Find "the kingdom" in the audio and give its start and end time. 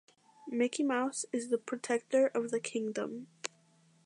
2.49-3.27